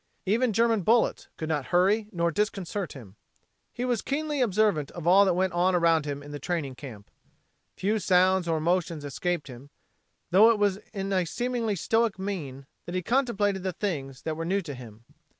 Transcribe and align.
Even 0.25 0.51
German 0.51 0.81
bullets 0.81 1.27
could 1.37 1.47
not 1.47 1.67
hurry 1.67 2.07
nor 2.11 2.31
disconcert 2.31 2.93
him. 2.93 3.17
He 3.71 3.85
was 3.85 4.01
keenly 4.01 4.41
observant 4.41 4.89
of 4.93 5.05
all 5.05 5.25
that 5.25 5.35
went 5.35 5.53
on 5.53 5.75
around 5.75 6.05
him 6.07 6.23
in 6.23 6.31
the 6.31 6.39
training 6.39 6.73
camp. 6.73 7.11
Few 7.77 7.99
sounds 7.99 8.47
or 8.47 8.59
motions 8.59 9.05
escaped 9.05 9.47
him, 9.47 9.69
though 10.31 10.49
it 10.49 10.57
was 10.57 10.77
in 10.91 11.13
a 11.13 11.23
seemingly 11.25 11.75
stoic 11.75 12.17
mien 12.17 12.65
that 12.87 12.95
he 12.95 13.03
contemplated 13.03 13.61
the 13.61 13.73
things 13.73 14.23
that 14.23 14.35
were 14.35 14.43
new 14.43 14.61
to 14.63 14.73
him. 14.73 15.05